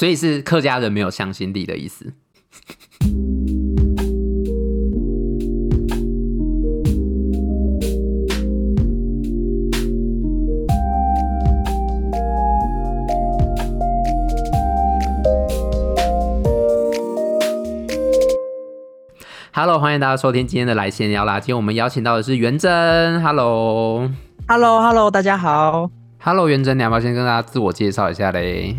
[0.00, 2.10] 所以是客家人没有向心力的意思。
[19.52, 21.38] Hello，欢迎大家收听今天的来闲聊啦。
[21.38, 23.22] 今天我们邀请到的是元珍。
[23.22, 25.90] Hello，Hello，Hello，大家好。
[26.22, 28.74] Hello，元珍，你要不要先跟大家自我介绍一下嘞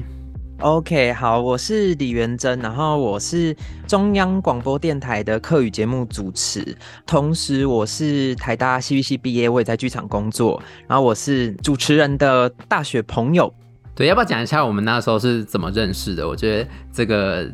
[0.62, 3.55] ？OK，好，我是李元珍，然后我是
[3.88, 13.53] 中央广播电台的课语节目主持，同时我是台大戏剧系毕业，我也在剧场工作，然后我是主持人的大学朋友。
[13.95, 16.27] 对，要不要讲一下我们那时候是怎么认识的？
[16.27, 17.50] 我觉得这个。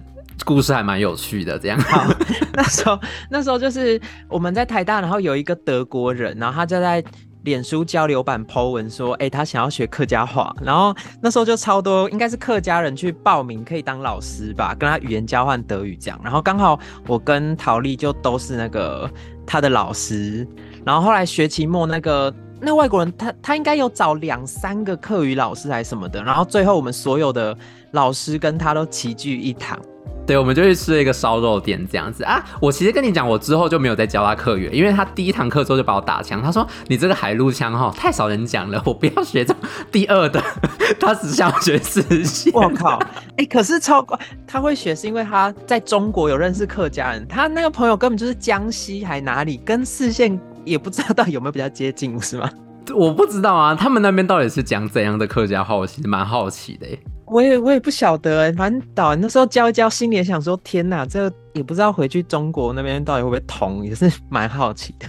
[0.46, 1.80] 故事还蛮有趣的，这样。
[1.80, 2.06] 好，
[2.54, 4.00] 那时候那时候就是
[4.30, 7.04] 我们在台大，然后有一个德国人，然后他就在
[7.48, 16.78] 脸书交流版 po 文说，哎、他想要学客家话，然后那时候就超多，应该是客家人去报名可以当老师吧，跟他语言交换德语这样，然后刚好
[17.08, 19.10] 我跟陶丽就都是那个
[19.46, 20.46] 他的老师，
[20.86, 27.58] 然后后来学期末那个那外国人他他应该有找两三个客语老师还是什么的，然后最后我们所有的
[27.92, 29.80] 老师跟他都齐聚一堂。
[30.28, 32.44] 对，我们就去吃了一个烧肉店这样子啊。
[32.62, 36.44] 我其实跟你讲，我之后就没有再教他客语，因为他第一堂课之后就把我打枪。
[36.44, 40.44] 他说：“你这个海陆腔哈，太少人讲了，我不要学这种第二的。
[41.00, 42.52] ”他只想学四线。
[42.54, 42.98] 我靠！
[43.38, 52.50] 哎、欸，可是超怪，他会学是因为他在中国有认识客家人，他那个朋友根本就是江西还哪里，跟四线也不知道到底有没有比较接近，是吗？
[52.94, 55.76] 我不知道啊，他们那边到底是讲怎样的客家话？
[55.76, 56.88] 我其实蛮好奇的。
[57.30, 65.06] 我也我也不晓得哎，反正导那时候教一教，心里也想说：天哪，这也不知道回去中国那边到底会不会通，也是蛮好奇的。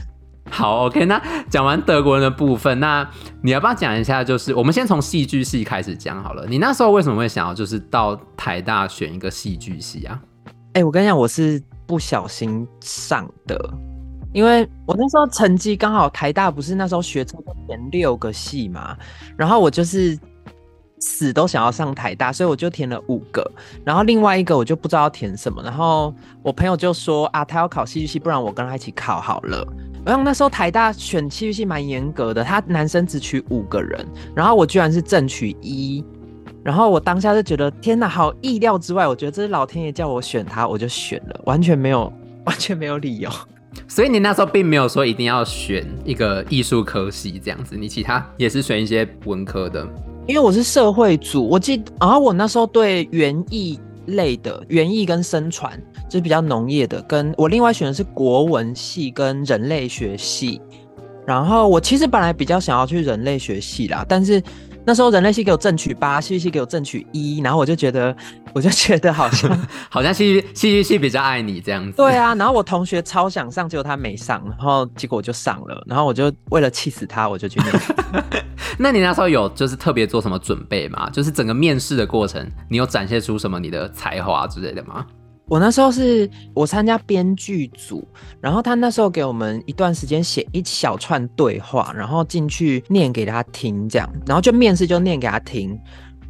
[0.50, 3.08] 好，OK，那讲完德国人的部分，那
[3.42, 4.24] 你要不要讲一下？
[4.24, 6.44] 就是我们先从戏剧系开始讲好了。
[6.48, 10.20] 你那时候为什么会想要就是到台大选一个戏剧系啊？
[10.72, 13.56] 哎、欸，我跟你讲，我是不小心上的，
[14.32, 18.96] 因为我那时候成绩刚好，台大不是那时候学测前六个系嘛，
[19.36, 20.18] 然后我就是。
[21.00, 23.48] 死都想要上台大，所以我就填了五个，
[23.84, 29.66] 然后另外一个我就不知道填什么，然后我朋友就说啊，他要考戏剧系，不然我跟他一起考好了。
[30.04, 36.02] 然后那时候台大选戏剧系蛮严格的，他男生只取五个人，然后我居然是正取一，
[36.64, 42.10] 然后我当下就觉得天哪，好意料之外，我觉得这是老天爷叫我选他，我就选了，完全没有
[42.46, 43.30] 完全没有理由。
[43.86, 49.86] 所以你那时候并没有说一定要选一个艺术科系这样子，你其他也是选一些文科的。
[50.28, 55.72] 因为我是社会组，我记得，然后我那时候对园艺类的园艺跟生传
[56.06, 60.60] 就是比较农业的，跟我另外选的是国文系跟人类学系，
[61.26, 64.40] 然后我其实本来比较想要去人类学系啦，但是。
[64.88, 68.16] 那时候人类系给我正取八，戏剧系给我正取一，然后我就觉得，
[68.54, 71.98] 我就觉得好像 好像戏剧戏剧系比较爱你这样子。
[71.98, 77.72] 对啊，然后我同学超想上，结果他没上，然后结果我就上了，然后我就为了气死他，我就去念。
[78.80, 81.10] 那你那时候有就是特别做什么准备吗？
[81.10, 85.04] 就是整个面试的过程，你有展现出什么你的才华之类的吗？
[85.48, 88.06] 我那时候是我参加编剧组，
[88.38, 95.78] 然后他那时候给我们一段时间写一小串对话，然后进去念给他听，这样，然后就面试就念给他听。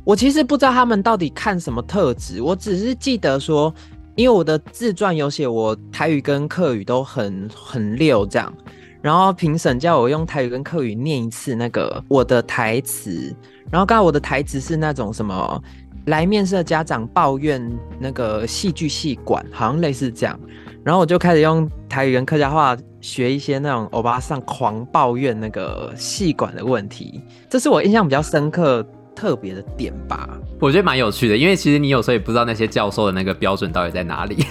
[0.05, 3.75] 我其实不知道他们到底看什么特质，我只是记得说，
[4.15, 8.55] 因为我的自传有写我台语跟客语都很 很溜这样，
[9.03, 13.35] 然后评审叫我用台语跟客语念一次那个我的台词，
[13.69, 15.61] 然后刚才我的台词是那种什么。
[16.09, 17.63] 来面试的家长抱怨
[17.99, 20.39] 那个戏剧系管，好像类似这样，
[20.85, 30.29] 然后我就开始用台语跟客家话学一些那种欧巴桑狂抱怨那个戏管的问题，这是我印象比较深刻、特别的点吧。
[30.61, 34.45] 我觉得蛮有趣的，因为其实你有时候也不知道那些教授的那个标准到底在哪里。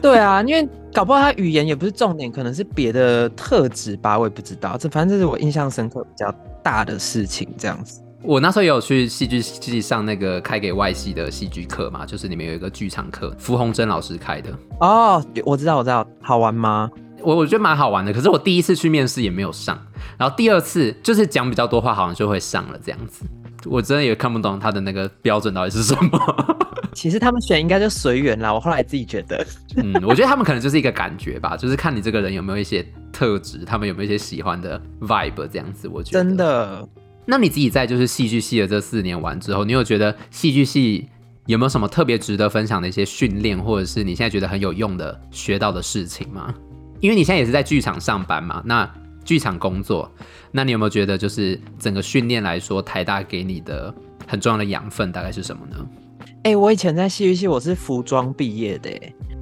[0.00, 4.76] 对啊，因为搞不好他语言也不是重点，可能是别的特质吧，我也不知道。
[4.76, 6.34] 这反正这是我印象深刻比较
[6.64, 8.00] 大的事情，这样子。
[8.24, 14.56] 我那时候也有去戏剧系上那个开给外系的戏剧课嘛，就是里面有一个剧场课，符红珍老师开的。
[14.80, 16.88] 哦，我知道，我知道，好玩吗？
[17.20, 19.76] 我我觉得蛮好玩的，可是我第一次去面试也没有上，
[20.16, 23.24] 然后第二次就是讲比较多话，好像就会上了这样子。
[23.64, 26.56] 我真的也看不懂他的那个标准到底是什么。
[26.92, 29.44] 其实他们选应该就随缘啦，我后来自己觉得，
[29.76, 35.88] 嗯，我觉得他们可能就是一个感觉吧，就是看你这个人有没有一些特质，他们有没有一些喜欢的 vibe 这样子。
[35.88, 36.88] 我觉得真的。
[37.24, 41.08] 那你自己在就是戏剧系的这四年完之后，你有觉得戏剧系
[41.46, 46.52] 有没有什么特别值得分享的一些训练，或者是你现在觉得很有用的学到的事情吗？
[47.00, 48.88] 因为你现在也是在剧场上班嘛，那
[49.24, 50.10] 剧场工作，
[50.50, 53.92] 那你有没有觉得就是整个训练来说，台大给你的
[54.26, 55.76] 很重要的养分大概是什么呢？
[56.44, 58.90] 哎、欸，我以前在戏剧系，我是服装毕业的。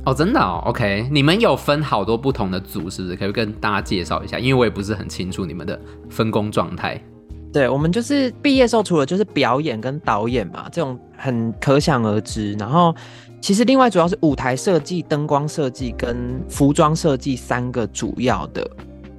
[0.04, 1.08] 哦，真的哦，OK。
[1.10, 3.16] 你们有分好多不同的组，是不是？
[3.16, 5.78] 可以跟大家介绍一下，因为我也不是很清楚你们的
[6.08, 7.02] 分工状态。
[7.52, 12.52] 对，我们就是毕业时候，除了就是表演跟导演嘛，这种很可想而知。
[12.52, 12.94] 然后
[13.40, 18.68] 其实另外主要是舞台设计、灯光设计跟服装设计三个主要的。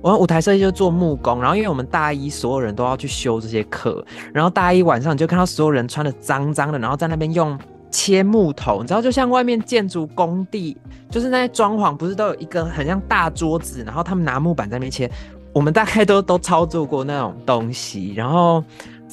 [0.01, 7.55] 我们舞台设计就做木工，然后因为我们大一所有人都要去修这些课，然后大一晚上你就看到所有人穿的脏脏的，然后在那边用
[7.91, 10.75] 切木头，你知道就像外面建筑工地，
[11.09, 15.11] 就是那些装潢不是都有一个很像大桌子，然后他们拿木板在那边切，
[15.53, 18.63] 我们大概都都操作过那种东西，然后。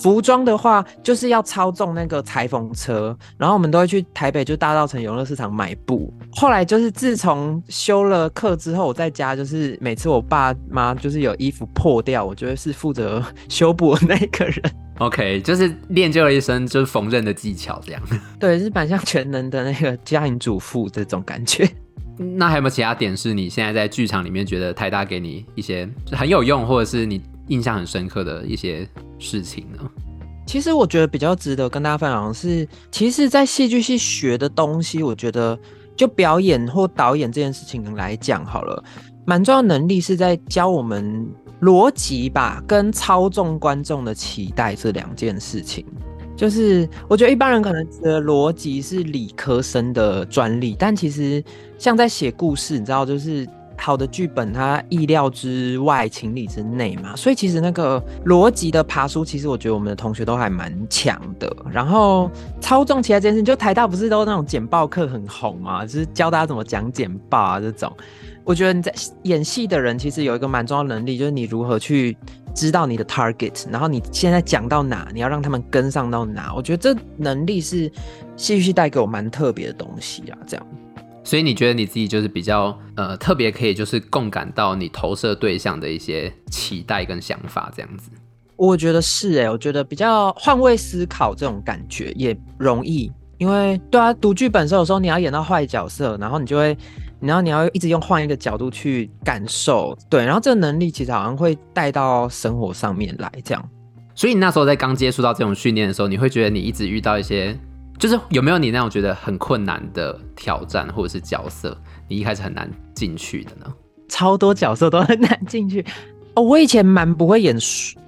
[0.00, 6.14] 服装的话，就是要操纵那个裁缝车，然后我们都会去台北就大稻埕永乐市场买布。
[6.30, 14.62] 后来就是自从修了课之后，我在家就是每次我爸妈就是有衣服破掉，我觉得是负责修补的那个人。
[14.98, 18.00] OK，就是练就了一身就是缝纫的技巧，这样。
[18.38, 21.68] 对，是蛮像全能的那个家庭主妇这种感觉。
[22.18, 28.88] 那还有没有其他点是你现在在剧场里面觉得太大给你一些很有用，或者是你印象很深刻的一些？
[29.20, 29.78] 事情呢？
[30.46, 35.58] 其实我觉得比较值得跟大家分享的是，其实，在戏剧系学的东西，我觉得
[35.96, 38.80] 就表演或导演这件事情来讲好了，
[39.26, 41.26] 蛮重要能力是在教我们
[41.62, 45.84] 逻辑吧，跟操纵观众的期待这两件事情。
[46.38, 51.42] 就是我觉得一般人可能觉得逻辑是理科生的专利，但其实
[51.76, 53.46] 像在写故事，你知道，就是。
[53.80, 57.14] 好的剧本，它意料之外，情理之内嘛。
[57.14, 61.48] 所以其实那个逻辑的爬梳，其实我觉得我们的同学都还蛮强的。
[61.70, 62.28] 然后
[62.60, 67.96] 操纵其他这件事，就台大不是都那种简报课很红嘛，就是教大家怎么讲简报啊这种。
[68.48, 68.90] 我觉得你在
[69.24, 72.16] 演戏的人，其实有一个蛮重要的能力，就是你如何去
[72.54, 76.54] 知道你的 target，然后你现在讲到哪，你要让他们跟上到哪。
[76.54, 77.92] 我觉得这能力是
[78.38, 80.66] 戏剧系带给我蛮特别的东西啊，这样。
[81.22, 88.10] 所以你觉得你自己就是比较呃特别可以就是共感到你投射对象的一些期待跟想法这样子？
[88.56, 96.74] 我觉得是哎、欸，我觉得比较换位思考这种感觉也容易，因为对啊，读剧本的时候有时候你要演到坏角色，然后你就会，
[97.20, 103.68] 然后你要一直用换一个角度去感受，对，然后这个能力其实好像会带到生活上面来这样。
[104.14, 107.58] 所以你那时候在刚接触到这种训练的时候，你会觉得你一直遇到一些。
[107.98, 111.76] 就是有没有你那种觉得很困难的挑战或者是角色，
[112.06, 113.66] 你一开始很难进去的呢？
[114.08, 115.84] 超多角色都很难进去
[116.34, 116.42] 哦。
[116.42, 117.58] 我以前蛮不会演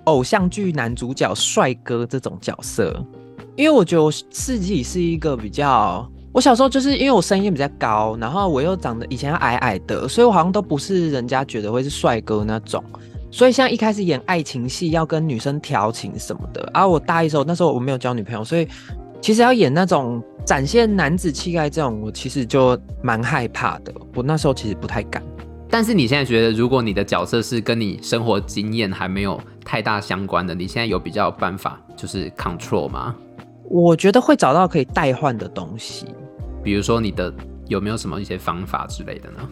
[0.04, 3.04] 偶像剧男主角帅哥这种角色，
[3.56, 12.82] 因为我觉得我自己是一个比较，我小时候就是因为我声音比较高，然后我又长得以前矮矮的，所以我好像都不是人家觉得会是帅哥那种。
[13.30, 18.66] 所以像一开始演爱情戏要跟女生调情什么的，啊，我大一时候那时候我没有交女朋友，所以。
[19.22, 23.92] 其实要演那种展现男子气概这种，我其实就蛮害怕的。
[24.14, 25.22] 我那时候其实不太敢。
[25.68, 33.14] 但是你现在觉得，如果你的角色是跟你生活经验还没有太大相关的，你现在有比较办法就是 control 吗？
[33.70, 36.06] 我觉得会找到可以代换的东西。
[36.62, 37.32] 比如说你的
[37.68, 39.48] 有没有什么一些方法之类的呢？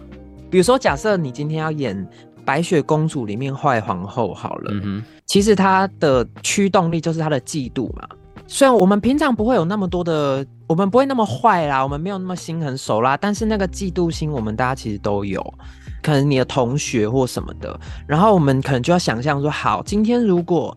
[0.51, 1.97] 比如说，假设你今天要演
[2.45, 8.09] 《白雪公主》里面坏皇后好了，嗯哼，其实她的驱动力就是她的嫉妒嘛。
[8.49, 15.55] 虽然我们平常不会有那么多的，我们不会那么坏啦，我们没有那么心狠手辣，但是那个嫉妒心，我们大家其实都有。
[16.03, 20.77] 可能你的同学或什么的，然后我们可能就要想象说，好，今天如果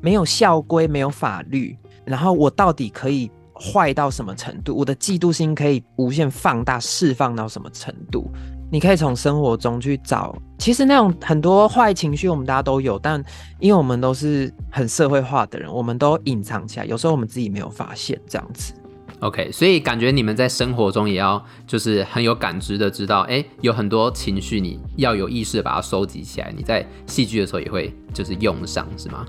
[0.00, 4.74] 没有校规，没有法律，然后我到底可以坏到什么程度？
[4.74, 8.30] 我的嫉妒心可以无限放大，释放到什么程度？
[8.72, 13.20] 你可以从生活中去找，其实那种很多坏情绪，我们大家都有，但
[13.58, 18.72] 因为我们都是很社会化的人，我们都隐藏起来，有时候我们自己没有发现这样子。
[19.18, 29.26] OK，所以感觉你们在生活中也要就是很有感知的知道，哎、有很多情绪你要有意识的把它收集起来，你在戏剧的时候也会就是用上，是吗？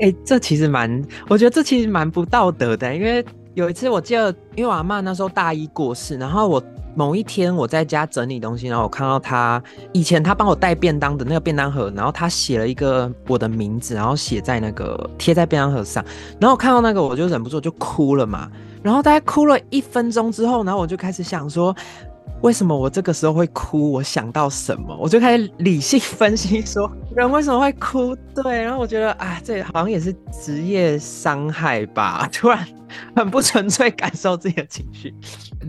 [0.00, 3.24] 哎、欸，这其实蛮，我觉得这其实蛮不道德的，因为
[3.54, 6.62] 有一次我记得，因为我阿嬷那时候大一过世，然后我。
[6.96, 9.62] 某一天我在家整理东西，然后我看到他
[9.92, 16.04] 以前他帮我带便当的那个便当盒，然后他写了一个我的名字，然后写在那个贴在便当盒上，
[16.40, 18.50] 然后我看到那个我就忍不住就哭了嘛，
[18.82, 21.72] 然后大概哭了一分钟之后，然后我就开始想说。
[22.40, 23.90] 为什么我这个时候会哭？
[23.90, 28.14] 我想到什么，我就开始理性分析，说 人为什么会哭？
[28.34, 32.28] 对，然后我觉得啊，这好像也是职业伤害吧。
[32.32, 32.66] 突然
[33.16, 35.12] 很不纯粹感受自己的情绪，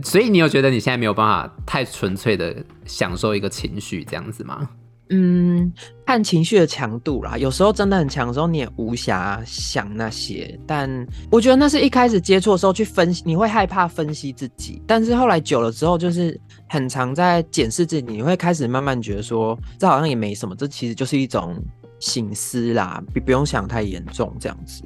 [0.03, 4.69] 所以你有觉得你现在没有办法太纯粹的享受一个情绪这样子吗？
[5.11, 5.73] 嗯，
[6.05, 7.37] 看情绪的强度啦。
[7.37, 10.59] 有时候真的很强的时候，你也无暇想那些。
[10.67, 10.89] 但
[11.31, 14.81] 我觉得那是一开始接触的时候去分析，你会害怕分析自己。
[14.85, 21.55] 但是后来久了之后，就是很常在检视自己，你会开始慢慢觉得说，这好像也没什么，这其实就是一种
[21.99, 24.83] 醒思啦，不不用想太严重这样子。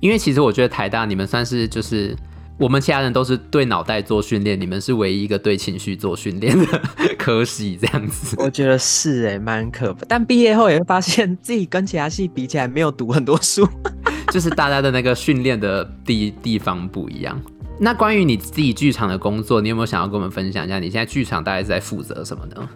[0.00, 2.16] 因为其实我觉得台大你们算是就是。
[2.62, 6.80] 我们其他人都是对脑袋做训练，你们是唯一一个对情绪做训练的
[7.18, 8.36] 科系，这样子。
[8.38, 10.02] 我觉得是哎、欸，蛮可怕。
[10.06, 13.66] 但毕业后也会发现自己跟其他系比起来，没有读很多书，
[14.30, 17.36] 就是大家的那个训练的地地方不一样。
[17.80, 20.78] 那关于你自己剧场的工作，你有没有想要跟我们分享一下？
[20.78, 22.68] 你现在剧场大概是在负责什么呢？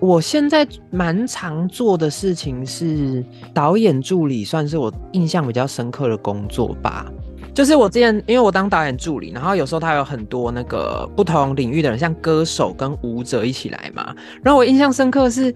[0.00, 3.22] 我现在蛮常做的事情是
[3.52, 7.12] 导演助理，算是我印象比较深刻的工作吧。
[7.54, 14.12] 就是我之前，因为我当导演助理，然后有时候他有很多那个不同领域的人，像歌手跟舞者一起来嘛。
[14.42, 15.54] 然后我印象深刻是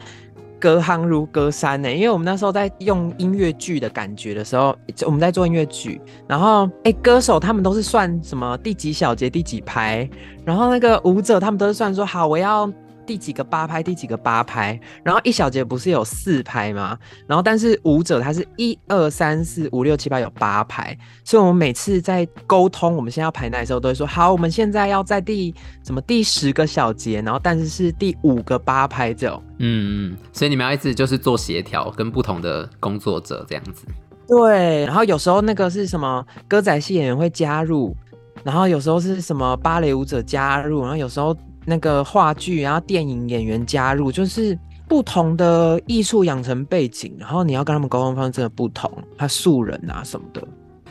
[0.60, 4.74] 隔行如隔山呢、因为我们那时候在用音乐剧的感觉的时候，
[5.04, 10.08] 我们在做音乐剧，然后哎、歌手他们都是算什么第几小节第几拍，
[10.44, 12.72] 然后那个舞者他们都是算说好我要。
[13.08, 16.98] 第几个八拍，第几个八拍，然后一小节不是有四拍吗？
[17.26, 25.54] 然后但是舞者他是一二三四五六七八有八拍，所以我们每次在沟通我们现在要排哪的时候，都会说好，我们现在要在第
[25.86, 29.42] 什么第十个小节，然后但是是第五个八拍这种。
[29.58, 33.86] 嗯嗯，所以你们要一直就是做协调，跟不同的工作者这样子。
[34.28, 37.96] 对，然后有时候那个是什么歌仔戏演员会加入，
[38.44, 41.34] 然后有时候是什么芭蕾舞者加入，然后有时候。
[41.68, 44.58] 那个话剧，然后电影演员加入，就是
[44.88, 50.42] 不同的艺术养成背景，然后你要跟他们沟通方式真的不同，他素人啊什么的。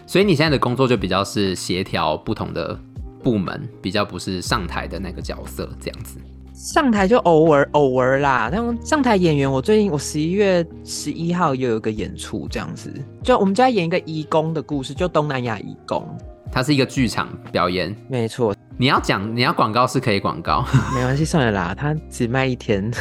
[0.05, 2.79] 所以你现在的工作就比较是协调不同的
[3.24, 6.19] 部门，比较不是上台的那个角色这样子。
[6.53, 12.91] 上台就偶尔偶尔啦，那种上台演员，我最近我十一月十一号又有一个演出这样子，
[13.24, 16.07] 就我们就在演一个义工的故事，就东南亚义工。
[16.51, 18.56] 它是一个剧场表演，没错。
[18.77, 20.63] 你要讲，你要广告是可以广告，
[20.94, 22.92] 没关系，算了啦，它只卖一天。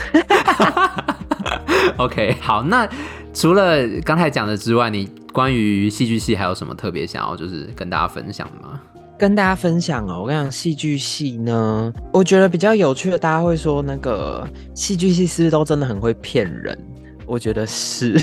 [1.98, 2.88] OK，好，那
[3.32, 8.80] 除了刚才讲的之外，你关于戏剧系还有什么特别想要就是跟大家分享的吗？
[9.18, 16.78] 跟大家分享哦，我跟你讲，戏剧系呢，我觉得比较有趣的，大家会说那个戏剧系是不是都真的很会骗人？
[17.26, 18.18] 我觉得是，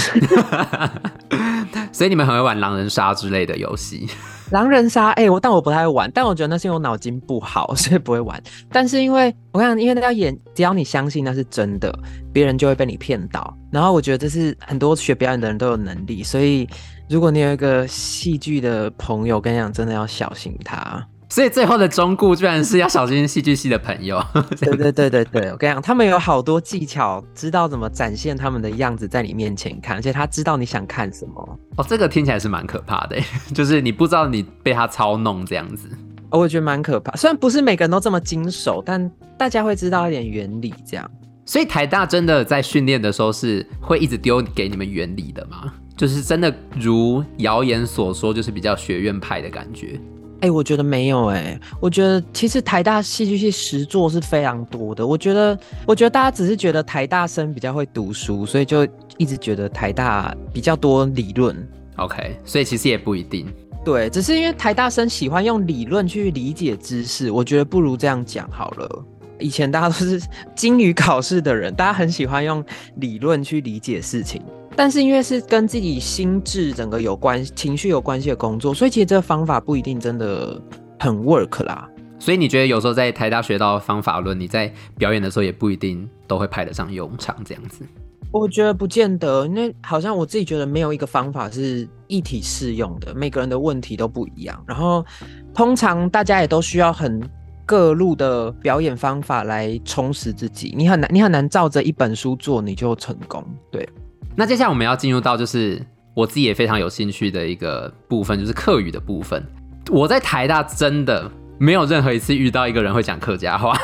[1.92, 4.08] 所以你们很会玩狼人杀之类的游戏。
[4.53, 8.39] 狼人杀，哎、我但我不太会玩，但我觉得那是因为我脑筋不好，所以不会玩。
[8.72, 11.91] 但是因为我看，因为那要演，只要你相信那是真的，
[12.31, 13.57] 别人就会被你骗到。
[13.72, 16.69] 然后我觉得这是很多学表演的人都有能力，所以
[17.10, 21.03] 如果你有一个戏剧的朋友，跟你讲，真的要小心他。
[21.33, 24.23] 所以最后的忠告居然是要小心戏剧系的朋友。
[24.61, 31.59] 对对对对对，我跟你讲，他们有好多技巧，知道怎么展现他们的样子在你面前看，而且他知道你想看什么。
[31.77, 33.17] 哦，这个听起来是蛮可怕的，
[33.51, 35.89] 就是你不知道你被他操弄这样子。
[36.29, 37.11] 哦，我觉得蛮可怕。
[37.15, 41.11] 虽然不是每个人都这么经手，但大家会知道一点原理这样。
[41.47, 45.73] 所以台大真的在训练的时候是会一直丢给你们原理的吗？
[45.97, 49.99] 就是真的如谣言所说，就是比较学院派的感觉。
[50.43, 55.07] 哎、欸，我觉得没有哎、欸，我觉得其实台大戏剧系实作是非常多的。
[55.07, 55.57] 我觉得，
[55.88, 58.85] 我觉得大家只是觉得台大生比较会读书，所以就
[59.17, 61.55] 一直觉得台大比较多理论。
[61.95, 63.47] OK，所以其实也不一定。
[63.85, 69.05] 对，只是因为台大生喜欢用理论去理解知识，我觉得不如这样讲好了。
[69.39, 70.21] 以前大家都是
[70.53, 72.62] 精于考试的人，大家很喜欢用
[72.97, 74.41] 理论去理解事情。
[74.75, 80.60] 但是因为是跟自己心智整个有关、情绪有关系的工作，所以其实这个方法不一定真的
[81.00, 81.89] 很 work 啦。
[82.20, 87.86] 所以你觉得有时候在台大学到方法论，你在表演的时候也不一定都会派得上用场，这样子？
[88.32, 94.63] 我觉得不见得，因为好像我自己觉得没有一个方法是一体适用的，每个人的问题都不一样。
[94.65, 95.06] 然后
[95.53, 97.22] 通常大家也都需要很
[97.65, 103.88] 各路的表演方法来充实自己，你很难，你很难照着一本书做你就成功，对。
[104.35, 105.79] 那接下来我们要进入到就是
[106.15, 109.43] 我自己也非常有兴趣的一个部分，就是客语的部分。
[109.91, 113.77] 我在台大真的没有任何一次遇到一个人会讲客家话，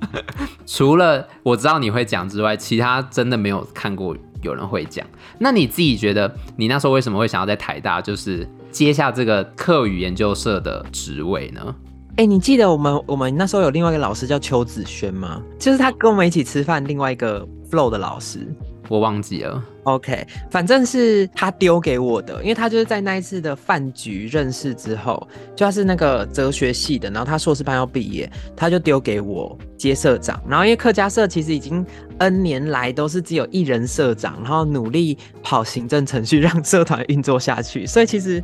[0.66, 5.06] 除了我知道你会讲之外，其他真的没有看过有人会讲。
[5.38, 11.74] 那你自己觉得，你那时候为什么会想要在台大就是接下这个客语研究社的职位呢？
[12.16, 15.40] 哎、你记得我们我们那时候有另外一个老师叫邱子轩吗？
[15.58, 18.46] 就是他跟我们一起吃饭，另外一个 Flow 的老师。
[18.88, 19.62] 我忘记了。
[19.84, 30.42] OK，反正是他丢给我的，因为他就是在那一次的饭局认识之后，就他是那个哲学系的，然后他硕士班要毕业，他就丢给我接社长。
[30.48, 31.86] 然后因为客家社其实已经
[32.18, 38.42] N 年来都是只有一人社长，然后努力跑行政程序让社团运作下去，所以其实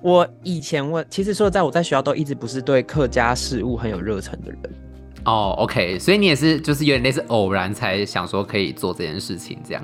[0.00, 4.60] 我以前我其实说在我在学校都一直不是对客家事务很有热忱的人。
[5.24, 9.82] 哦，OK，所以你也是就是有点类似偶然才想说可以做这件事情这样。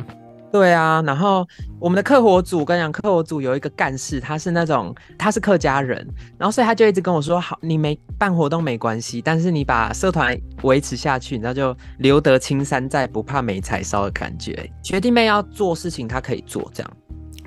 [0.53, 1.47] 对啊，然后
[1.79, 6.05] 我们的客活组跟你讲，客活组有一个干事，他是那种他是客家人，
[6.37, 14.69] 然后所以他就一直跟我说，好，你没办活动没关系，但是你把社团维持下去，你知道就留得青山在，不怕没柴烧的感觉。
[14.83, 16.93] 学弟妹要做事情，他可以做这样。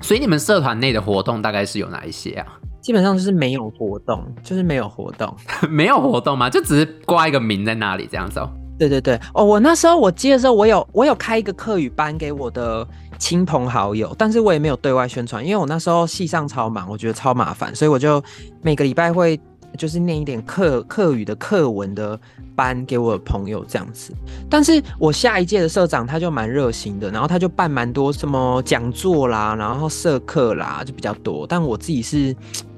[0.00, 2.58] 所以你们社团内的活动大概是有哪一些啊？
[2.84, 5.34] 基本上就是没有活动，就是没有活动，
[5.70, 6.50] 没有活动吗？
[6.50, 8.50] 就只是挂一个名在那里这样子哦。
[8.78, 12.86] 对对对，哦，我那时候我记得时候，我有我有开一个课语班给我的
[13.18, 18.22] 亲朋好友，但是我也没有对外宣传，因为我那时候系上超忙，我觉得超麻烦，所以我就
[18.60, 19.40] 每个礼拜会
[19.78, 22.18] 就是念一点课课语的课文的
[22.54, 24.12] 班给我的朋友这样子。
[24.50, 32.34] 但是我下一届的社长他就蛮热心的，然后他就办蛮多什么讲座啦，然后社课啦就比较多，但我自己是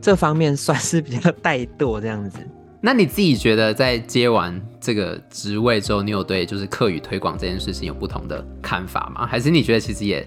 [0.06, 2.38] 这方面算是比较怠惰这样子。
[2.80, 9.26] 那你自己觉得在接完这个职位之后，你有对就是课语推广这件事情有不同的看法吗？
[9.26, 10.24] 还是你觉得其实也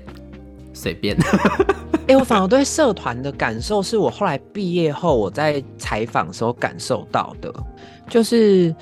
[0.74, 1.16] 随便？
[1.16, 7.54] 哎、欸，我反而对社团的感受是我后来毕业后我在采访时候感受到的，
[8.10, 8.76] 就是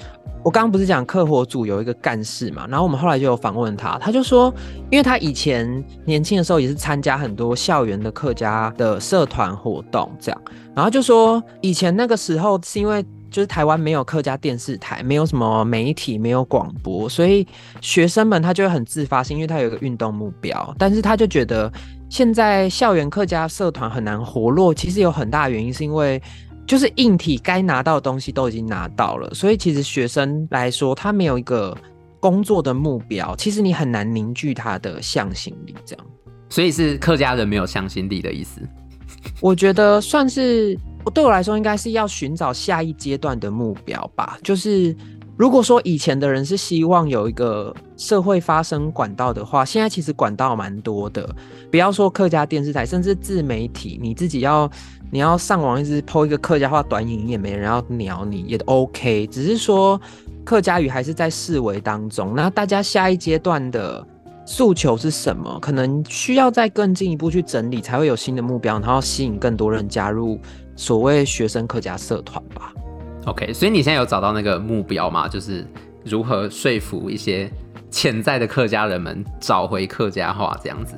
[0.48, 4.54] 我刚刚不是讲客活组有一个干事嘛，然后我们后来就有访问他，他就说，
[4.89, 10.42] 因为他以前年轻的时候也是参加很多校园的客家的社团活动，这样，
[10.74, 13.06] 然后就说以前那个时候是因为。
[13.30, 17.46] 就是台湾没有客家电视台，没有什么媒体，没有广播，所以
[17.82, 20.74] 学生们他就会很自发性，因为他有一个运动目标。
[20.77, 21.70] 但是他就觉得
[22.10, 26.20] 现在校园客家社团很难活络，其实有很大原因是因为
[26.68, 31.76] 就是硬体该拿到的东西都已经拿到了，所以其实学生来说他没有一个
[32.20, 35.74] 工作的目标，其实你很难凝聚他的向心力。
[35.86, 36.06] 这样，
[36.50, 38.62] 所以是客家人没有向心力的意思？
[39.42, 40.78] 我觉得算是。
[41.14, 44.38] 对我来说，应该是要寻找下一阶段的目标吧。
[44.44, 44.94] 就是
[45.38, 51.30] 如果说以前的人是希望有一个社会发声管道的话，现在其实管道蛮多的。
[51.69, 54.69] 不要说客家电视台，甚至自媒体，你自己要
[55.12, 59.28] 你要上网一直 po 一个客家话短影，也没人要鸟你，也 OK。
[59.28, 60.02] 只是说
[60.43, 62.34] 客家语还是在式微当中。
[62.36, 64.04] 那大家下一阶段的
[64.43, 65.60] 诉求是什么？
[65.62, 70.39] 可能需要再更进一步去整理，才会有新的目标，然后吸引更多人加入。
[70.76, 72.71] 所谓学生客家社团吧
[73.28, 75.28] ，OK，所以你现在有找到那个目标吗？
[75.28, 75.66] 就是
[76.04, 77.52] 如何说服一些
[77.92, 80.96] 潜在的客家人们找回客家话这样子。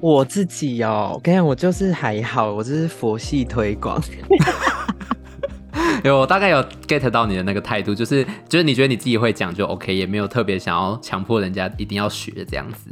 [0.00, 4.00] 我自己哦，我跟你讲，我就是还好，我就是佛系推广。
[6.04, 12.90] 有，我大概有 get 到你的那个态度，就是就是你觉得你自己会讲就 OK，也没有特别想要强迫人家一定要学这样子。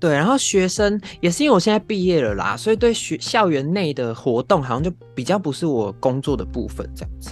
[0.00, 7.30] 对，然后学生也是因为我现在毕业了啦，所以对学校园内的活动好像就比较不是我工作的部分这样子。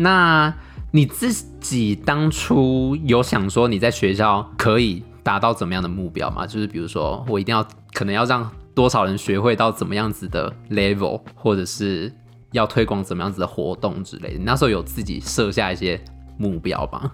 [0.00, 0.54] 那
[0.92, 6.46] 你自己当初有想说你在学校可以达到怎么样的目标吗？
[6.46, 12.12] 就是比如说我一定要可能要让多少人学会到怎么样子的 level，或者是
[12.52, 14.38] 要推广怎么样子的活动之类的。
[14.38, 16.00] 你那时候有自己设下一些
[16.38, 17.10] 目标吗？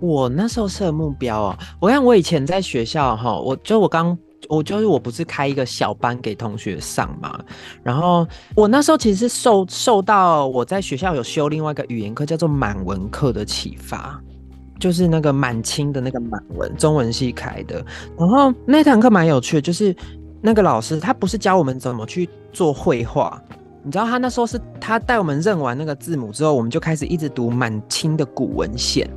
[0.00, 4.16] 我那时候设目标哦，我看我以前在学校哈，我就我刚
[4.52, 7.40] 我就是我不是开一个小班给同学上嘛，
[7.82, 14.20] 然后我那时候其实是受受到我在学校有修另外一个语言课叫做满文课的启发，
[14.78, 17.82] 就是那个满清的那个满文中文系开的，
[18.18, 19.96] 然后那堂课蛮有趣的，就是
[20.42, 23.42] 那个老师他不是教我们怎么去做绘画，
[23.82, 29.08] 你知道他那时候是他带我们认完那个字母之后，我们就开始一直读满清的古文献。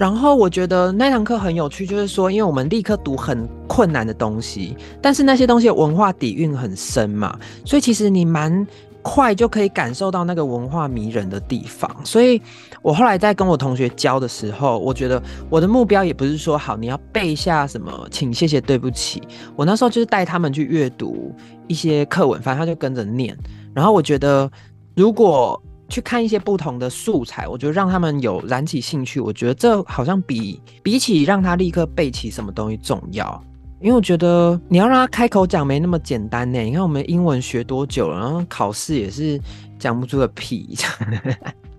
[0.00, 8.66] 然后我觉得那堂课很有趣，就是说，因为我们立刻读很困难的东西，但是那些东西文化底蕴很深嘛，所以其实你蛮
[9.02, 11.94] 快就可以感受到那个文化迷人的地方。
[12.02, 12.40] 所以
[12.80, 19.20] 我后来在跟我同学教的时候，我觉得我的目标也不是说好你要背下什么，请谢谢对不起。
[19.54, 21.30] 我那时候就是带他们去阅读
[21.66, 23.36] 一些课文，反正他就跟着念。
[23.74, 24.50] 然后我觉得
[24.94, 33.42] 如果去看一些不同的素材，我觉得让他们有燃起兴趣，我觉得这好像比比起让他立刻背起什么东西重要。
[33.80, 36.60] 因为我觉得你要让他开口讲没那么简单呢。
[36.60, 39.40] 你看我们英文学多久了，然后考试也是
[39.78, 40.76] 讲不出个屁。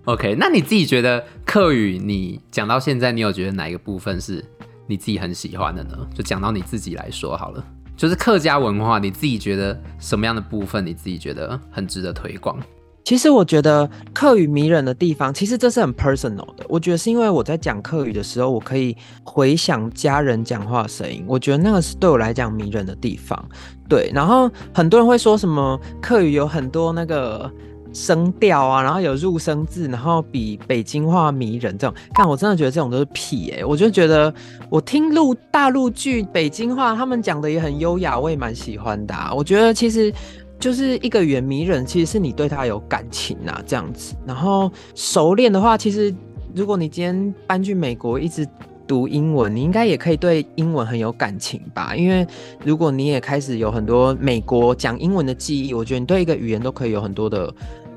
[0.06, 4.44] OK，那你自己觉得客语你讲到现在，你有觉得哪一个部分是
[4.88, 5.96] 你自己很喜欢的呢？
[6.12, 7.64] 就讲到你自己来说好了。
[7.96, 12.58] 就是客家文化，你自己觉得什么样的部分你自己觉得很值得推广？
[13.04, 16.64] 其实我觉得客语迷人的地方，其实这是很 personal 的。
[16.68, 23.44] 我觉得是因为我在讲客语的时候，我可以回想家人讲话的声音，我觉得那个是对我来讲迷人的地方。
[23.88, 27.50] 对，然后很多人会说什么客语有很多那个
[27.92, 31.94] 声调啊，然后有入声字，然后比北京话迷人这种。
[32.14, 33.64] 但我真的觉得这种都是屁哎、欸！
[33.64, 34.32] 我就觉得
[34.70, 40.14] 我听陆大陆剧北京话，他们讲的也很优雅，我也蛮喜欢的、我觉得其实。
[40.62, 44.14] 就是一个语言迷人，其实是你对他有感情啊，这样子。
[44.24, 46.14] 然后熟练的话，其实
[46.54, 48.46] 如果你今天搬去美国一直
[48.86, 51.96] 读英文，你应该也可以对英文很有感情吧？
[51.96, 52.24] 因为
[52.64, 57.52] 如果你也开始有很多美国讲英文的记忆，我觉得你对一个语言都可以有很多的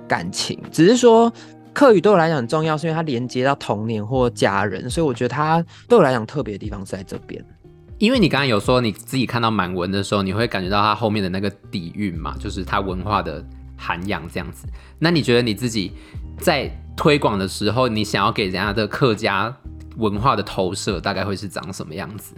[0.08, 0.60] 感情。
[0.71, 1.32] 只是说
[1.71, 7.45] 客语对我来讲很重要，是因为它连接到童年或家人，所以我觉得它对我来讲特别的地方是在这边。
[7.97, 13.43] 因为你刚刚有说你自己看到满文的时候，你会感觉到它后面的那个底蕴嘛，就是它文化的
[13.77, 14.67] 涵养这样子。
[14.99, 15.93] 那你觉得你自己
[16.38, 19.55] 在推广的时候，你想要给人家的客家
[19.95, 22.36] 文化的投射，大概会是长什么样子？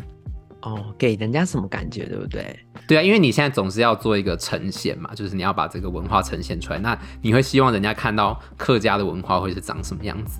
[0.61, 2.59] 哦，给人家什么感觉，对不对？
[2.87, 6.77] 对啊，因为你现在总是要做一个呈现嘛，就是你要把这个文化呈现出来。
[6.77, 10.39] 那你会希望人家看到客家的文化会是长什么样子？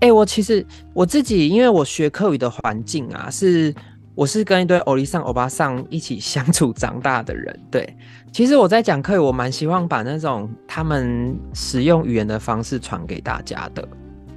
[0.00, 3.72] 哎、欸，我其实我自己，因为我学客语的环境啊是。
[4.18, 7.96] 我是跟一堆欧里桑、欧巴桑一起相处长大的人，对。
[8.32, 13.88] 其实我在讲课，我蛮希望把那种他们使用语言的方式传给大家的。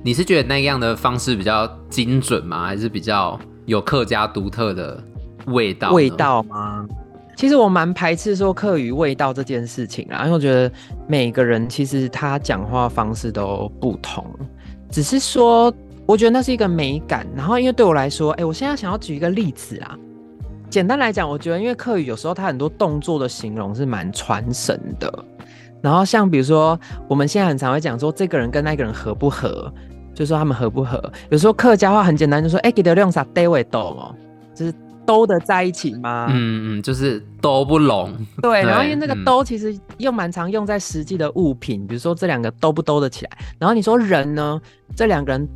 [0.04, 2.68] 你是觉得那样的方式比较精准吗？
[2.68, 5.04] 还是比较有客家独特的
[5.48, 5.92] 味道？
[5.94, 6.88] 味道吗？
[7.36, 10.72] 其实我蛮排斥说客语味道这件事情啊，因为我觉得
[11.08, 14.24] 每个人其实他讲话方式都不同，
[14.92, 15.74] 只是说。
[16.12, 19.98] 我觉得那是一个美感，然后因为对我来说，哎、欸，我现在想要举一个例子啊。
[20.70, 25.26] 简单来讲，我觉得因为客语有时候它很多动作的形容是蛮传神的。
[25.82, 29.74] 然后像比如说，我们现在很常会讲说这个人跟那个人合不合，
[30.14, 31.02] 就说他们合不合。
[31.30, 34.14] 有时候客家话很简单，就说哎，给的用啥单位斗嘛，
[34.54, 34.74] 就是
[35.06, 36.28] 兜的在一起吗？
[36.30, 38.14] 嗯嗯，就是兜不拢。
[38.42, 43.32] 对，然后因为那个兜其实又蛮常用在实际的物品，比如说这两个兜不兜得起来。
[43.58, 44.60] 然后你说人呢，
[44.94, 45.48] 这两个人。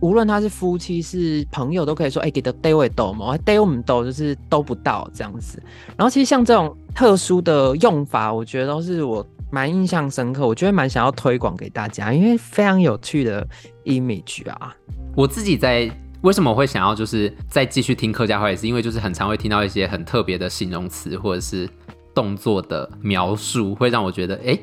[0.00, 5.62] 无论他是夫妻是朋友，都可以说，哎、欸，给的 day 位斗嘛，day 我们斗就是都不到这样子。
[5.96, 13.46] 然后其实像这种特殊的用法，我觉得都是我蛮印象深刻，我觉得蛮想要推广给大家，因为非常有趣的
[13.84, 14.74] image 啊。
[15.14, 15.90] 我自己在
[16.22, 21.68] 为什么会想要就是再继续听客家话，也是因为就是很常会听到一些很特别的形容词或者是
[22.14, 24.58] 动作的描述，会让我觉得，哎、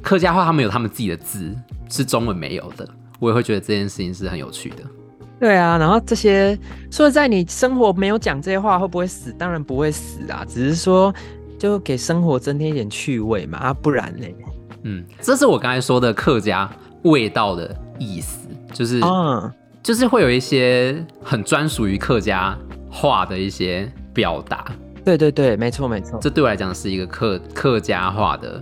[0.00, 1.54] 客家话他们有他们自己的字，
[1.88, 2.88] 是中文没有的。
[3.22, 4.78] 我也会觉得这件事情是很有趣的。
[5.38, 6.58] 对啊，然后这些
[6.90, 9.32] 说实在，你生活没有讲这些话会不会死？
[9.38, 11.14] 当然不会死啊，只是说
[11.56, 14.26] 就给生活增添一点趣味嘛，啊，不然呢？
[14.82, 16.68] 嗯，这是我刚才说的客家
[17.04, 19.52] 味道的意思，就是，嗯，
[19.84, 22.58] 就是会有一些很专属于客家
[22.90, 24.64] 话的一些表达。
[25.04, 28.60] 对对对，没错没错，这对我来讲是一个客客家话的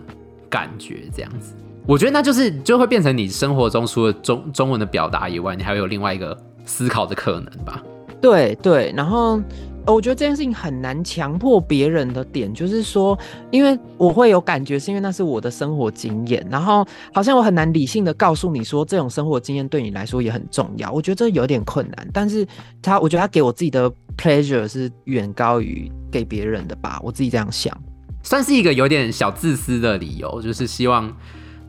[0.50, 1.54] 感觉，这样子。
[1.90, 7.82] 我觉得那就是就会变成你生活中除了中中文的表达以外，你还会有另外一个思考的可能吧？
[8.20, 9.42] 对对，然后
[9.84, 13.18] 我觉得这件事情很难强迫别人的点，就是说，
[13.50, 20.92] 因为我会有感觉，是因为那是我的生活经验，然后好像我很难理性的告诉你说，这种生活经验对你来说也很重要。
[20.92, 22.46] 我觉得这有点困难，但是
[22.80, 27.76] 他，我觉得他给我自己的 pleasure 是远高于给别人的吧，我自己这样想，
[28.22, 31.12] 算是一个有点小自私的理由，就是希望。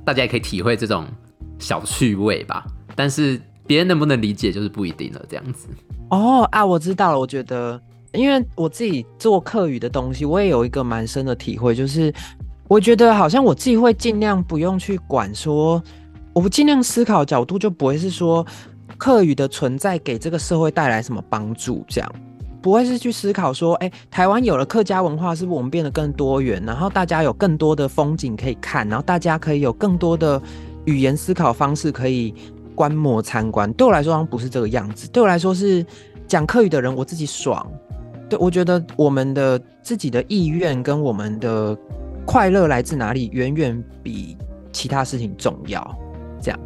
[0.03, 1.05] 大家也可以体会这种
[1.59, 5.21] 小趣味吧，但是别人能不能理解就是不一定了。
[5.29, 5.67] 这样子
[6.09, 7.19] 哦啊，我知道了。
[7.19, 7.81] 我觉得，
[8.13, 12.13] 因为我自己做客语的东西，我也有一个蛮深的体会，就是
[12.67, 15.81] 我觉得好像我自己会尽量不用去管说，
[16.33, 18.45] 我不尽量思考角度就不会是说
[18.97, 22.15] 客语的存在给这个社会带来什么帮助这样。
[22.61, 26.61] 不会是去思考说，哎、台湾有了客家文化，是不是我们变得更多元？
[26.65, 30.39] 然后大家有更多的风景可以看，然后大家可以有更多的
[30.85, 32.33] 语言思考方式可以
[32.75, 33.71] 观摩参观。
[33.73, 35.09] 对我来说，好像不是这个样子。
[35.09, 35.83] 对我来说，是
[36.27, 37.65] 讲客语的人，我自己爽。
[38.29, 41.75] 对，我觉得我们的自己的意愿跟我们的
[42.25, 44.37] 快乐来自哪里，远远比
[44.71, 45.83] 其他事情重要。
[46.39, 46.59] 这样，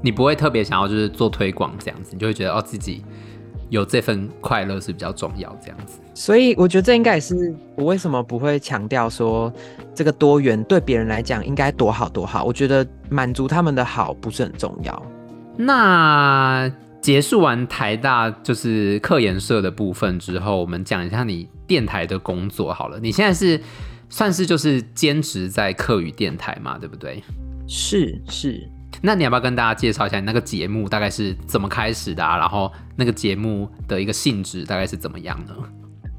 [0.00, 3.04] 你不会特别想要就是做推广这样子，你就会觉得哦自己。
[3.70, 5.98] 有这份快乐是比较重要，这样子。
[6.12, 9.50] 所以我觉得这应该也是我为什么不会强调说
[9.94, 12.44] 这个多元对别人来讲应该多好多好。
[12.44, 15.02] 我觉得满足他们的好不是很重要。
[15.56, 23.58] 那结束完台大就是课研社的部分之后，我们讲一下你电台的工作好了，你现在是
[24.10, 27.22] 算是就是兼职在课语电台嘛，对不对？
[27.66, 28.68] 是是。
[29.00, 32.36] 那你要不要跟大家介绍一下你那个节目大概是怎么开始的啊？
[32.38, 35.54] 然后那个节目的一个性质大概是怎么样呢？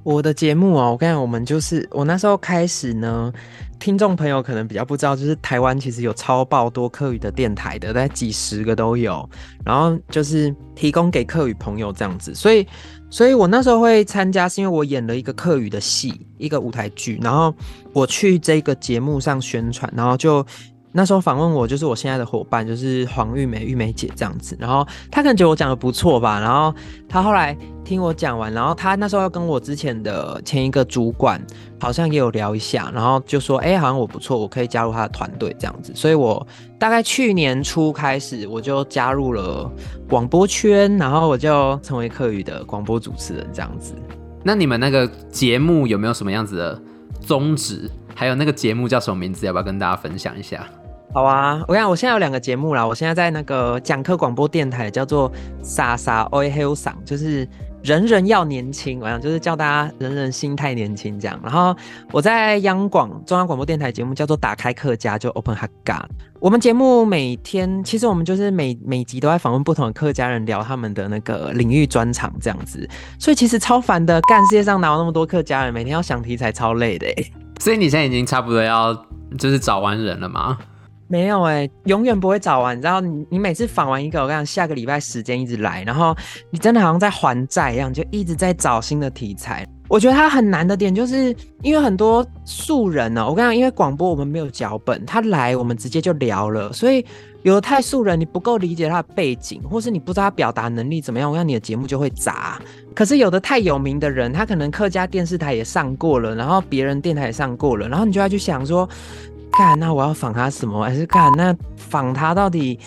[0.04, 3.32] 我的节目哦，我跟你讲，我们就是我那时候开始呢，
[3.80, 9.30] 听众朋友可能比较不知道，就是台湾其实有超爆多客语的电台的，大概几十个都有，
[9.64, 12.68] 然后就是提供给客语朋友这样子，所以。
[13.14, 17.54] 所以我那时候会参加，是因为我演了一个客语的戏，一个舞台剧，然后
[17.92, 20.48] 我去这个节目上宣传，然后就
[20.92, 26.74] 那时候访问我，就是我现在的伙伴，就是黄玉梅，玉梅姐这样子，然后她可能觉得我讲的不错吧，然后
[27.08, 27.58] 她后来。
[27.84, 31.42] 听我讲完，然后她那时候要跟我之前的前一个主管
[31.78, 36.46] 好像也有聊一下，然后就说：“哎，好像我不错，我可以加入他的团队这样子。”所以，我
[36.80, 39.70] 大概去年初开始，我就加入了
[40.08, 43.94] 广播圈，然后我就成为客语的广播主持人这样子。
[44.42, 46.82] 那你们那个节目有没有什么样子的
[47.20, 47.92] 宗旨？
[48.16, 49.46] 还有那个节目叫什么名字？
[49.46, 50.66] 要不要跟大家分享一下？
[51.14, 57.48] 好啊，我看我现在有两个节目啦，我现在在那个讲课广播电台，叫做“傻傻爱黑嗓”，就是。
[57.84, 61.40] 人人要年轻，我想就是叫大家人人心态年轻这样。
[61.42, 61.76] 然后
[62.12, 66.04] 我在央广中央广播电台节目叫做《打开客家》，就 Open Hakka。
[66.40, 72.88] 我们节目每天其实我们就是每每集都在访问不同的客家人，聊他们的那个领域专长这样子。
[73.18, 77.08] 所以其实超烦的，干世界上哪有那么多客家人，每天要想题材超累的。
[77.60, 78.94] 所以你现在已经差不多要
[79.40, 80.56] 就是找完人了吗？
[81.12, 82.78] 没有哎、永远不会找完。
[82.78, 86.16] 你知道，你你每次访完一个，我跟你讲，下个礼拜时间一直来，然后
[86.52, 89.68] 你真的好像在还债一样，就一直在找新的题材。
[89.90, 97.06] 我觉得它很难的点，就是因为很多素人呢、我跟你讲，因为广播我们没有脚本，他来我们直接就聊了，所以
[97.44, 102.58] 有的太素人，你不够理解他的背景，或是你不知道他表达能力怎么样，我想你的节目就会砸。
[102.96, 108.88] 可是有的太有名的人，他可能客家电视台也上过了，然后别人电台也上过了，然后你就要去想说。
[109.52, 110.84] 干，那我要仿他什么？
[110.84, 112.80] 还是干，那仿他到底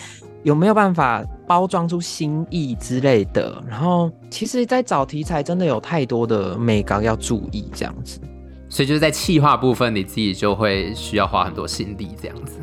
[0.42, 3.62] 有没有办法包装出新意之类的？
[3.68, 8.20] 然后，其实，在找题材真的有太多的美感要注意，这样子。
[8.68, 12.58] 所以就是在气化部分，你自己就会需要花很多心力，这样子。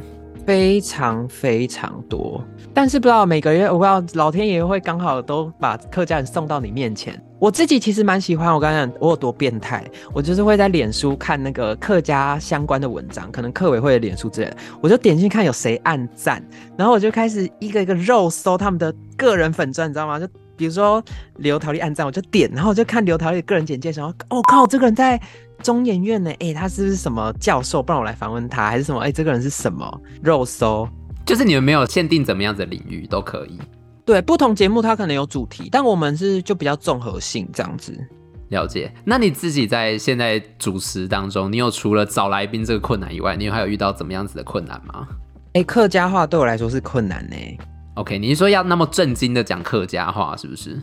[0.52, 7.18] 非常非常多，但是不知道每个月，我不知道老天爷会刚好都把客家人送到你面前。
[7.40, 9.82] 我自己其实蛮喜欢，我刚刚讲我有多变态，
[10.14, 20.20] 我就是会在脸书看那个客家相关的文章，可能客委会的脸书之类的，我就点进去看有谁按赞，然后我就开始一个一个肉搜他们的个人粉钻，你知道吗？
[20.20, 21.02] 就比如说
[21.38, 25.18] 刘桃莉按赞，我就点，然后我就看刘桃莉的个人简介，然后哦靠，这个人在。
[25.62, 26.30] 中研院呢？
[26.32, 27.82] 哎、欸，他是不是什么教授？
[27.82, 29.00] 不然我来访问他，还是什么？
[29.02, 30.02] 哎、欸，这个人是什么？
[30.22, 30.88] 肉搜，
[31.26, 33.60] 就是你们没有限定怎么样的领域都可以。
[34.04, 37.98] 对，不同节目它可能有主题，但我们是就比较综合性这样子。
[38.50, 38.92] 了解。
[39.06, 45.08] 那你自己在现在主持当中，你有除了找来宾这个困难以外，你有还有遇到怎么样子的困难吗？
[45.54, 47.36] 哎、欸，客家话对我来说是困难呢。
[47.96, 50.80] OK，你是说要那么正经的讲客家话，是不是？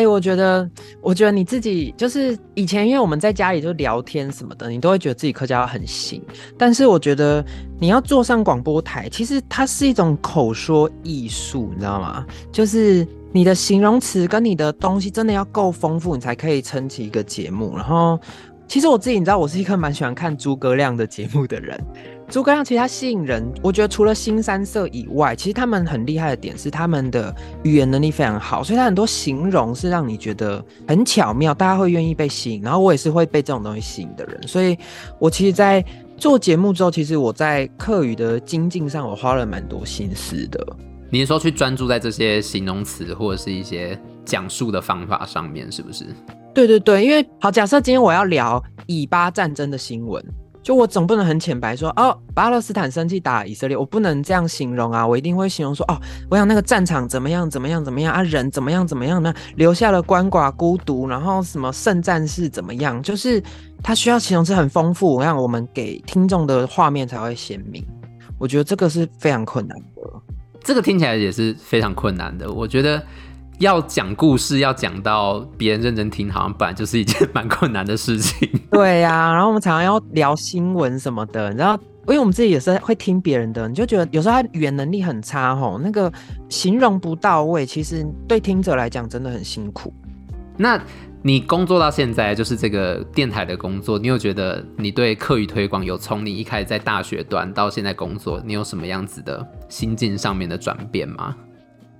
[0.00, 0.66] 哎、欸，我觉得，
[1.02, 6.22] 我觉得你自己就是以前，因为我们在家里就聊天什么的，你都会觉得自己客家话很行。
[6.56, 7.44] 但是我觉得
[7.78, 12.24] 你要坐上广播台，其实它是一种口说艺术，你知道吗？
[12.50, 17.76] 就是你的形容词跟你的东西真的要够丰富，你才可以撑起一个节目。
[17.76, 18.18] 然后，
[18.66, 21.78] 其实我自己，你知道，我是一个蛮喜欢看诸葛亮的节目的人。
[22.30, 32.62] 诸葛亮其实他吸引人，我觉得除了新三色以外，其实他们很厉害的点是他们的语言能力非常好，所以他很多形容是让你觉得很巧妙，大家会愿意被吸引。
[32.62, 34.78] 然后我也是会被这种东西吸引的人，所以
[35.18, 35.84] 我其实，在
[36.16, 40.64] 做节目之后，其实我在课语的精进上，我花了蛮多心思的。
[41.10, 46.06] 你是说去专注在这些形容词或者是一些讲述的方法上面，是不是？
[46.54, 50.24] 对对对，因为好，假设今天我要聊以巴战争的新闻。
[50.62, 55.98] 就我总不能很浅白说哦，巴勒斯坦生气打以色列，我不能这样形容啊，我一定会形容说哦，
[56.30, 59.32] 我想那个战场怎么样怎么样怎么样啊，人怎么样怎么样呢？
[59.56, 63.02] 留下了鳏寡孤独，然后什么圣战士怎么样？
[63.02, 63.42] 就是
[63.82, 67.84] 它需要形容词很丰富，让我们给听众的画面才会鲜明。
[68.38, 70.02] 我觉得这个是非常困难的，
[70.62, 72.52] 这个听起来也是非常困难的。
[72.52, 73.02] 我觉得。
[73.60, 78.48] 要讲故事，要讲到别人认真听，好像本来就是一件蛮困难的事情。
[78.70, 86.10] 对呀、啊，然后我们常常要聊新闻什么的，然后因为我们自己也是会听别人的，你就觉得有时候他语言能力很差吼，那个
[86.48, 89.92] 形容不到位，其实对听者来讲真的很辛苦。
[90.56, 90.82] 那
[91.20, 101.36] 你工作到现在，就是这个电台的工作，你有觉得你对课语推广有从你一开始在大学端到现在工作，你有什么样子的心境上面的转变吗？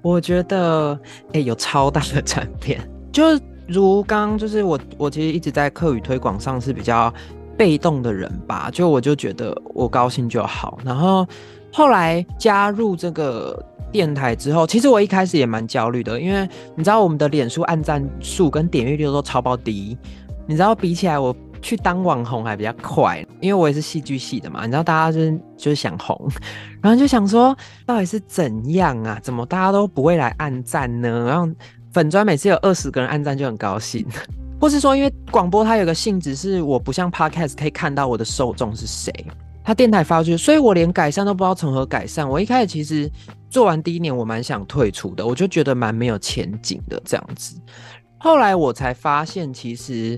[0.02, 0.98] 我觉得，
[1.32, 2.80] 哎、有超大的转变。
[3.12, 3.22] 就
[3.66, 7.12] 如刚就是我，我其实一直在客语推广上是比较
[7.56, 10.78] 被动的人吧，就我就觉得我高兴就好。
[10.84, 11.26] 然后
[11.72, 19.98] 后来加入这个电台之后，其实我一开始也蛮焦虑的，因为你知道我们的脸书按赞数跟点阅率都超爆低，
[20.46, 26.16] 你知道比起来我去当网红还比较快，因为我也是戏剧系的嘛，你知道大家就是就是想红，
[26.82, 29.18] 然后就想说到底是怎样啊？
[29.22, 31.26] 怎么大家都不会来按赞呢？
[31.26, 31.52] 然后。
[31.92, 34.06] 粉专每次有二十个人按赞就很高兴，
[34.60, 39.12] 或是说因为广播它有个性质是我不像 podcast 可以看到我的受众是谁，
[39.64, 42.28] 它电台发出去，所以我连改善都不知道从何改善。
[42.28, 43.10] 我一开始其实
[43.50, 47.60] 做完第一年我蛮想退出的，我就觉得蛮没有前景的这样子。
[48.18, 50.16] 后来我才发现，其实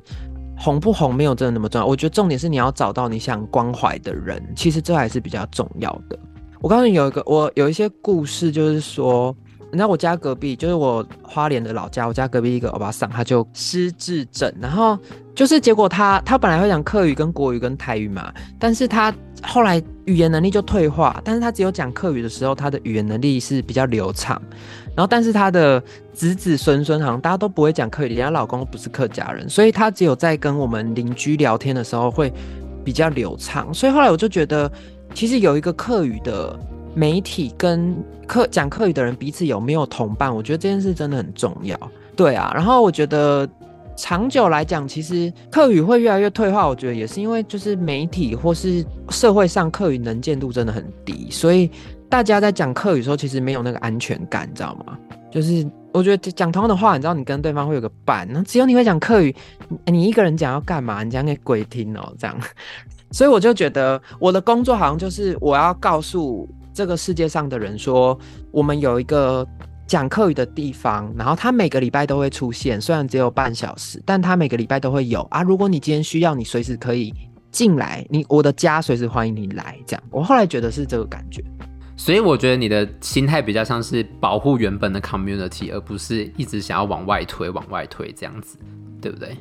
[0.57, 6.19] 红不红没有真的那么重要，我觉得重点是你要找到你想关怀的人，其实这还是比较重要的。
[6.61, 9.35] 我告诉你有一个，我有一些故事，就是说。
[9.75, 14.99] 你知道我家隔壁就是我花莲的老家，我家隔壁一个欧巴桑，他就失智症，然后
[15.35, 19.11] 就是结果他他本来会讲客语跟国语跟台语嘛，但是他
[19.43, 24.39] 后来语言能力就退化，但是他只有讲客语的时候，他的语言能力是比较流畅，
[24.95, 32.33] 然后但是他的子子孙孙好像大家都不会讲客语，人家老公都不是客家人，所以他只有在跟我们邻居聊天的时候会
[32.85, 34.71] 比较流畅，所以后来我就觉得
[35.15, 36.59] 其实有一个客语的。
[36.95, 40.31] 媒体跟客讲客语的人彼此有没有同伴？
[40.37, 41.75] 我觉得这件事真的很重要。
[42.15, 43.49] 对啊，然后我觉得
[43.97, 46.69] 长久来讲，其实客语会越来越退化。
[46.69, 51.71] 我觉得也是因为就是媒体或是社会上客语能见度真的很低，所以
[52.13, 54.99] 大家在讲客语的时候，其实没有那个安全感，你知道吗？
[55.31, 59.35] 就是我觉得讲同样的话，你知道你跟对方会有个伴，那只有你会讲客语，
[59.87, 61.03] 你一个人讲要干嘛？
[61.03, 62.37] 你讲给鬼听哦，这样。
[63.13, 66.47] 所以我就觉得我的工作好像就是我要告诉。
[66.75, 68.19] 这个世界上的人说，
[68.51, 69.47] 我们有一个
[69.87, 75.43] 讲客语的地方，然后他每个礼拜都会出现，虽然只有半小时，但他每个礼拜都会有啊。
[75.43, 77.13] 如果你今天需要，你随时可以
[77.51, 79.79] 进来，你我的家随时欢迎你来。
[79.87, 81.45] 这样，我后来觉得是这个感觉。
[81.97, 88.57] 所以我觉得你的心态比较像是保护原本的 community，而不是一直想要往外推、往外推这样子，
[89.01, 89.37] 对不对？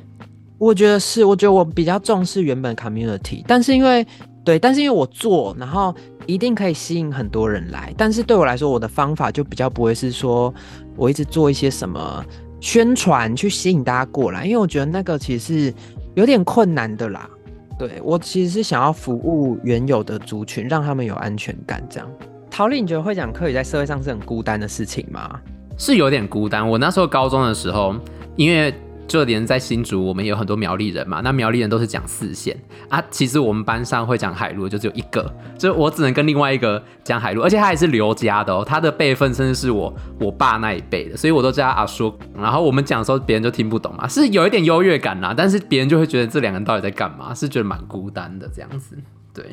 [0.58, 4.06] 我觉得是，我觉得我比较重视原本 community，但是因为。
[4.44, 5.94] 对，但是因为我做，然后
[6.26, 7.94] 一定可以吸引很多人来。
[7.96, 10.52] 但是对我来说，我的方法就比较不会是说
[10.96, 12.24] 我一直做一些什么
[12.60, 15.74] 宣传去吸引大家过来，因为我觉得那个其实是
[16.16, 17.30] 有点困难的啦。
[17.78, 21.80] 对，我其实是想要服务原有的族群，让他们有安全感。
[21.88, 22.10] 这样，
[22.52, 25.40] 桃莉，你觉得会讲客语在社会上是很孤单的事情吗？
[25.78, 26.68] 是有点孤单。
[26.68, 27.96] 我那时候高中的时候，
[28.36, 28.72] 因为。
[29.08, 31.20] 就连在新竹，我们有很多苗栗人嘛。
[31.22, 32.56] 那苗栗人都是讲四县
[32.88, 33.02] 啊。
[33.10, 38.64] 其实我们班上会讲海陆就只有一个，就我只能跟另外一个讲海陆，而且他也是刘家的哦。
[38.64, 42.14] 他的辈分甚至是我我爸那一辈的，所以我都叫他阿叔。
[42.34, 45.34] 然后我们讲的时候，别人就听不懂嘛，是有一点优越感啦。
[45.36, 47.34] 但是别人就会觉得这两个人到底在干嘛？
[47.34, 48.96] 是觉得蛮孤单的这样子。
[49.34, 49.44] 对，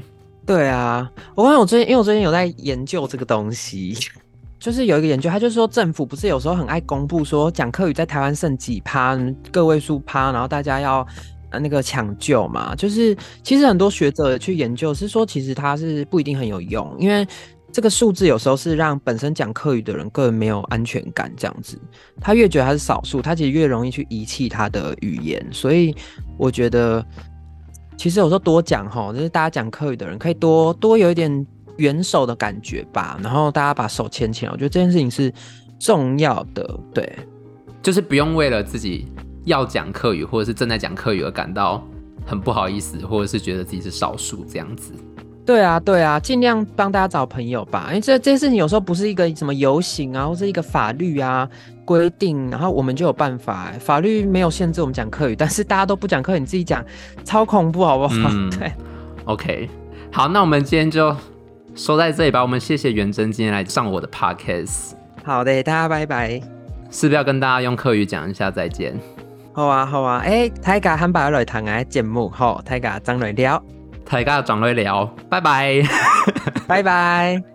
[0.49, 1.07] 对啊。
[1.35, 3.95] 我发现我最近，因为我最近有在研究这个东西。
[4.57, 9.15] 就是有一个研究，他就是说政府不是有时候很爱公布说讲客语在台湾剩几趴，
[9.51, 11.05] 个位数趴，然后大家要
[11.51, 12.75] 呃那个抢救嘛。
[12.75, 17.25] 就是其实很多学者去研究是说，其实它是不一定很有用，因为
[17.71, 21.79] 这个数字有时候是让本身讲客语的人个人没有安全感，这样子，
[22.19, 25.41] 他越觉得他是少数，他其实越容易去遗弃他的语言。
[25.51, 25.95] 所以
[26.37, 27.05] 我觉得，
[27.99, 31.45] 其实有时候多讲哈，就是大家讲课语的人可以多多有一点。
[31.77, 35.33] 援手的感觉吧，然后大家把手牵起来，我觉得这件事情是
[35.79, 36.77] 重要的。
[36.93, 37.09] 对，
[37.81, 39.07] 就是不用为了自己
[39.45, 41.81] 要讲课语或者是正在讲课语而感到
[42.25, 44.91] 很不好意思，或者是觉得自己是少数这样子。
[45.49, 47.85] 对啊，对啊，尽量帮大家找朋友吧。
[47.89, 51.49] 因为这这些事情有时候不是一个什么游行啊，或是一个法律啊
[51.83, 53.71] 规定，然后我们就有办法。
[53.79, 56.85] 法律没有限制我们讲客语，但是大家都不讲客语，你自己讲
[57.23, 58.29] 超恐怖，好不好？
[58.31, 58.71] 嗯、 对
[59.25, 59.67] ，OK，
[60.11, 61.15] 好，那我们今天就。
[61.75, 64.91] 收在这里吧，我们谢谢元真今天来上我的 podcast。
[65.23, 66.31] 好的，大家拜拜。
[66.91, 68.93] 是不是要跟大家用客语讲一下再见？
[69.53, 70.19] 好啊，好啊。
[70.19, 73.63] 哎、欸，大家很白来谈啊节目，好，大家张来聊，
[74.09, 75.81] 大家张来聊，拜拜，
[76.67, 77.48] 拜拜。